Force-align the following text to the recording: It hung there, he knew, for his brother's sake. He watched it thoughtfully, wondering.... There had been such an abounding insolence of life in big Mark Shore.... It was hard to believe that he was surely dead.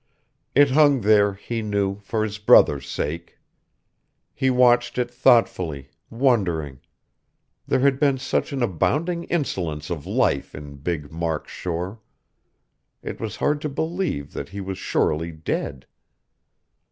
It 0.55 0.71
hung 0.71 1.01
there, 1.01 1.35
he 1.35 1.61
knew, 1.61 1.99
for 1.99 2.23
his 2.23 2.39
brother's 2.39 2.89
sake. 2.89 3.37
He 4.33 4.49
watched 4.49 4.97
it 4.97 5.11
thoughtfully, 5.11 5.91
wondering.... 6.09 6.79
There 7.67 7.81
had 7.81 7.99
been 7.99 8.17
such 8.17 8.51
an 8.51 8.63
abounding 8.63 9.25
insolence 9.25 9.91
of 9.91 10.07
life 10.07 10.55
in 10.55 10.77
big 10.77 11.11
Mark 11.11 11.47
Shore.... 11.47 11.99
It 13.03 13.21
was 13.21 13.35
hard 13.35 13.61
to 13.61 13.69
believe 13.69 14.33
that 14.33 14.49
he 14.49 14.59
was 14.59 14.79
surely 14.79 15.31
dead. 15.31 15.85